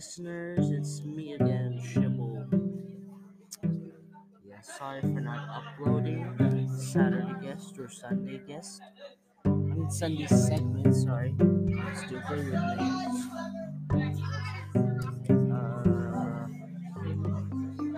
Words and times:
listeners, 0.00 0.70
it's 0.70 1.04
me 1.04 1.34
again, 1.34 1.78
Shibble. 1.92 2.48
Yeah, 4.42 4.62
sorry 4.62 5.02
for 5.02 5.20
not 5.20 5.46
uploading 5.58 6.24
Saturday 6.74 7.34
guest 7.42 7.78
or 7.78 7.90
Sunday 7.90 8.40
guest. 8.48 8.80
I 9.44 9.48
mean 9.50 9.90
Sunday 9.90 10.26
segment, 10.26 10.94
sorry. 10.94 11.34
Stupid. 11.94 12.54
Uh, 12.54 12.86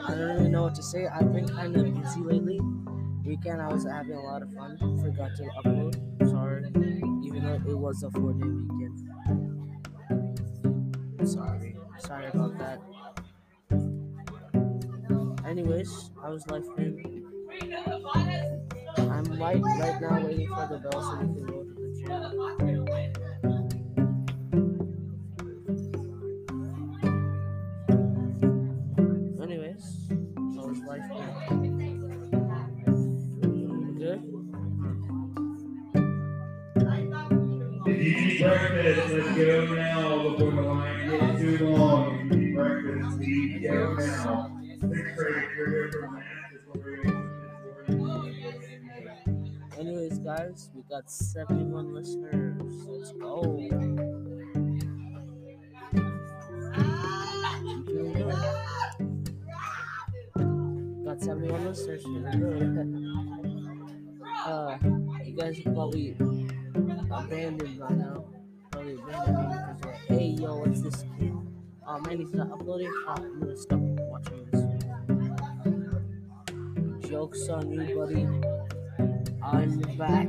I 0.02 0.10
don't 0.10 0.34
really 0.34 0.48
know 0.48 0.64
what 0.64 0.74
to 0.74 0.82
say. 0.82 1.06
I've 1.06 1.32
been 1.32 1.46
kind 1.46 1.76
of 1.76 2.02
busy 2.02 2.20
lately. 2.20 2.60
Weekend 3.24 3.62
I 3.62 3.72
was 3.72 3.86
having 3.86 4.14
a 4.14 4.22
lot 4.22 4.42
of 4.42 4.52
fun. 4.54 4.76
Forgot 5.04 5.36
to 5.36 5.44
upload. 5.62 5.94
Sorry. 6.28 6.66
Even 7.24 7.44
though 7.44 7.70
it 7.70 7.78
was 7.78 8.02
a 8.02 8.10
four 8.10 8.32
day 8.32 8.48
weekend. 8.48 8.98
Sorry. 11.28 11.61
Sorry 12.06 12.26
about 12.26 12.58
that. 12.58 12.80
Anyways, 15.46 16.10
how's 16.20 16.44
life 16.48 16.64
been? 16.76 17.24
I'm 18.98 19.24
right 19.40 19.62
right 19.62 20.00
now 20.00 20.26
waiting 20.26 20.48
for 20.48 20.66
the 20.68 20.78
bell 20.78 21.00
so 21.00 21.16
we 21.18 21.26
can 21.26 21.46
go 21.46 21.62
to 21.62 21.74
the 21.78 21.88
gym. 21.96 22.10
Anyways, 29.42 29.84
how's 30.56 30.80
life 30.80 31.08
been? 31.08 31.78
Good? 33.98 34.20
Need 37.86 38.40
breakfast, 38.40 39.12
let's 39.12 39.30
go 39.36 39.74
now 39.74 40.30
before 40.30 40.50
the 40.50 40.62
line 40.62 41.31
too 41.42 41.58
long. 41.66 42.28
Go 43.62 43.94
now. 43.94 44.60
Anyways, 49.76 50.18
guys, 50.20 50.70
we 50.72 50.82
got 50.88 51.10
71 51.10 51.92
listeners. 51.92 52.62
Let's 52.86 53.12
go. 53.12 53.58
Got 61.04 61.20
71 61.20 61.64
listeners. 61.64 62.04
Uh, 64.44 64.76
you 65.24 65.36
guys 65.36 65.64
are 65.64 65.72
probably 65.72 66.16
abandoned 67.12 67.78
by 67.78 67.90
now. 67.90 68.24
Probably 68.72 68.94
abandoned 68.94 69.48
because 69.52 69.84
like, 69.84 70.18
hey, 70.18 70.26
yo, 70.30 70.56
what's 70.56 70.80
this 70.80 71.04
Um, 71.92 72.04
kid? 72.04 72.08
Oh 72.08 72.08
man, 72.08 72.18
he's 72.20 72.32
not 72.34 72.50
uploading. 72.52 72.90
Oh, 73.06 73.10
um, 73.10 73.22
I'm 73.22 73.40
gonna 73.40 73.56
stop 73.56 73.78
watching 73.80 74.44
this. 74.50 74.62
Jokes 77.10 77.48
on 77.48 77.70
you, 77.70 77.94
buddy. 77.94 78.26
I'm 79.42 79.80
back. 79.98 80.28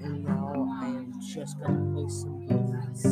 And 0.00 0.24
now 0.24 0.78
I 0.80 0.86
am 0.86 1.12
just 1.26 1.58
gonna 1.60 1.92
play 1.92 2.08
some 2.08 2.46
games. 2.46 3.04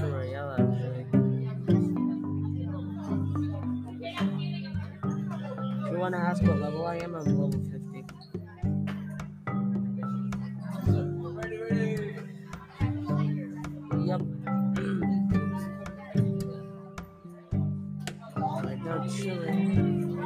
Royale 0.00 0.73
you 6.04 6.10
wanna 6.10 6.22
ask 6.22 6.42
what 6.42 6.60
level 6.60 6.86
I 6.86 6.96
am, 6.96 7.14
I'm 7.14 7.24
level 7.24 7.50
50. 7.50 8.04
Yep. 14.04 14.20
right 18.64 18.84
now, 18.84 19.06
chilling. 19.08 20.20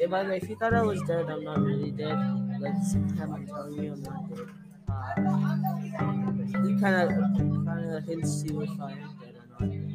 Eh, 0.00 0.06
by 0.08 0.24
the 0.24 0.30
way, 0.30 0.36
if 0.38 0.48
you 0.48 0.56
thought 0.56 0.74
I 0.74 0.82
was 0.82 1.00
dead, 1.02 1.30
I'm 1.30 1.44
not 1.44 1.60
really 1.60 1.92
dead. 1.92 2.18
Like 2.60 2.74
I'm 2.74 3.46
telling 3.46 3.84
you, 3.84 3.92
I'm 3.92 4.02
not 4.02 4.28
dead. 4.34 4.48
Uh, 4.88 6.66
you 6.66 6.78
kind 6.80 6.96
of, 6.96 7.08
kind 7.66 7.94
of 7.94 8.04
hints 8.04 8.42
to 8.42 8.62
if 8.62 8.80
I 8.80 8.92
am 8.92 9.16
dead 9.20 9.36
or 9.60 9.66
not. 9.66 9.93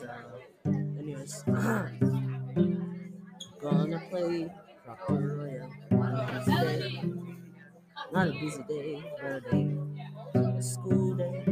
Anyways, 0.00 1.42
uh-huh. 1.48 1.88
gonna 3.60 4.00
play 4.10 4.48
Rocket 4.86 5.10
Royale. 5.10 5.70
Not 5.90 6.14
a 6.14 6.32
busy 6.38 6.52
day. 6.52 7.02
Not 8.12 8.28
a 8.28 8.32
busy 8.32 8.62
day, 8.68 9.12
but 9.20 9.32
a 9.32 9.40
day. 9.40 9.76
A 10.36 10.62
school 10.62 11.14
day. 11.14 11.44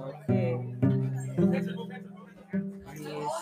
Okay. 0.00 0.52
Anyways, 2.90 3.36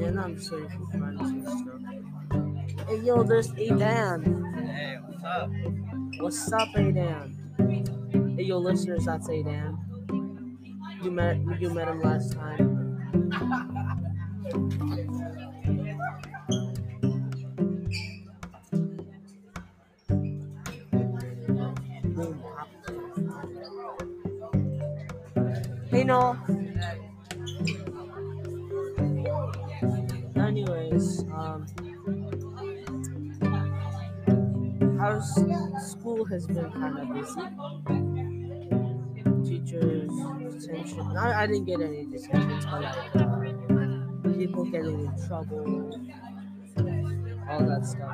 yeah, 0.00 0.10
no, 0.10 0.22
I'm 0.22 0.34
waiting 0.36 0.70
for 0.70 0.86
friends 0.98 1.20
and 1.20 1.42
stuff. 1.46 2.88
Hey, 2.88 2.98
yo, 3.00 3.22
there's 3.22 3.50
Adan. 3.52 4.22
Hey, 4.54 4.98
what's 5.06 5.24
up? 5.24 5.50
What's 6.18 6.52
up, 6.52 6.68
Adan? 6.76 7.43
Hey, 8.36 8.44
yo, 8.44 8.58
listeners, 8.58 9.04
that's 9.04 9.28
Adan. 9.28 9.78
You 11.02 11.10
met 11.12 11.36
you 11.60 11.70
met 11.70 11.86
him 11.86 12.00
last 12.02 12.32
time. 12.32 12.74
No. 26.04 26.36
Anyways, 30.36 31.20
um, 31.32 31.66
how's 34.98 35.34
school 35.90 36.24
has 36.26 36.46
been 36.46 36.70
kind 36.72 36.98
of 36.98 37.14
busy. 37.14 38.03
Teachers, 39.64 40.12
detention. 40.60 41.16
I, 41.16 41.42
I 41.42 41.46
didn't 41.46 41.64
get 41.64 41.80
any 41.80 42.04
detentions, 42.04 42.66
but 42.66 42.82
like 42.82 43.16
uh, 43.16 43.40
people 44.36 44.64
getting 44.66 45.06
in 45.06 45.26
trouble, 45.26 45.90
all 47.48 47.64
that 47.64 47.86
stuff. 47.86 48.12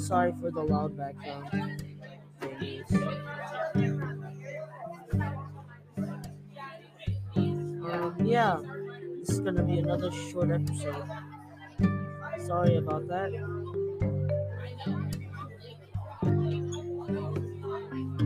Sorry 0.00 0.32
for 0.40 0.50
the 0.50 0.62
loud 0.62 0.96
background. 0.96 1.46
Um, 7.84 8.16
yeah, 8.24 8.60
this 9.20 9.28
is 9.28 9.40
gonna 9.40 9.62
be 9.62 9.78
another 9.78 10.10
short 10.10 10.50
episode. 10.50 11.04
Sorry 12.46 12.76
about 12.76 13.06
that. 13.08 13.30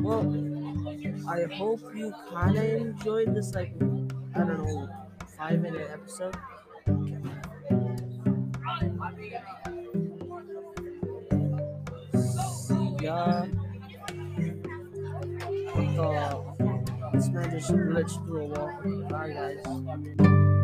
Well, 0.03 0.46
I 1.28 1.45
hope 1.55 1.81
you 1.95 2.15
kind 2.33 2.57
of 2.57 2.65
enjoyed 2.65 3.34
this, 3.34 3.55
like, 3.55 3.73
I 4.34 4.39
don't 4.39 4.59
know, 4.59 4.89
five 5.37 5.61
minute 5.61 5.91
episode. 5.93 6.37
See 12.15 12.97
ya. 13.05 13.45
What? 15.97 17.13
This 17.13 17.28
man 17.28 17.51
just 17.51 17.73
glitched 17.73 18.25
through 18.25 18.43
a 18.43 18.47
wall. 18.47 18.71
Bye, 19.09 19.33
guys. 19.33 20.55